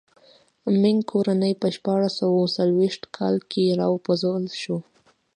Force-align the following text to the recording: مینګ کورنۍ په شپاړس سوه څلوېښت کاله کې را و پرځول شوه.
مینګ 0.81 0.99
کورنۍ 1.11 1.53
په 1.61 1.67
شپاړس 1.75 2.13
سوه 2.19 2.41
څلوېښت 2.57 3.01
کاله 3.15 3.41
کې 3.51 3.63
را 3.79 3.87
و 3.91 3.95
پرځول 4.05 4.43
شوه. 4.61 4.79